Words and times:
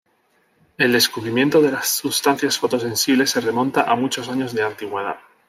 El 0.79 0.93
descubrimiento 0.93 1.61
de 1.61 1.71
las 1.71 1.87
sustancias 1.89 2.57
fotosensibles 2.57 3.29
se 3.29 3.39
remonta 3.39 3.81
a 3.83 3.93
muchos 3.95 4.29
años 4.29 4.51
de 4.51 4.63
antigüedad. 4.63 5.17